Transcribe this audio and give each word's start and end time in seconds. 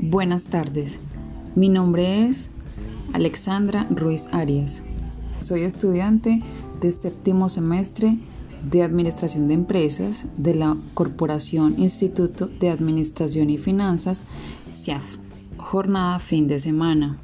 Buenas 0.00 0.44
tardes, 0.44 1.00
mi 1.56 1.68
nombre 1.68 2.26
es 2.26 2.50
Alexandra 3.12 3.84
Ruiz 3.90 4.28
Arias. 4.30 4.84
Soy 5.40 5.62
estudiante 5.62 6.40
de 6.80 6.92
séptimo 6.92 7.48
semestre 7.48 8.14
de 8.62 8.84
Administración 8.84 9.48
de 9.48 9.54
Empresas 9.54 10.26
de 10.36 10.54
la 10.54 10.76
Corporación 10.94 11.80
Instituto 11.80 12.46
de 12.46 12.70
Administración 12.70 13.50
y 13.50 13.58
Finanzas, 13.58 14.24
CIAF. 14.72 15.16
Jornada 15.56 16.20
fin 16.20 16.46
de 16.46 16.60
semana. 16.60 17.18